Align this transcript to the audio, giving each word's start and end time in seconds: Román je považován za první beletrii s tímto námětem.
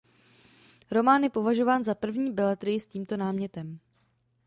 Román 0.91 1.23
je 1.23 1.29
považován 1.29 1.83
za 1.83 1.95
první 1.95 2.31
beletrii 2.31 2.79
s 2.79 2.87
tímto 2.87 3.17
námětem. 3.17 3.79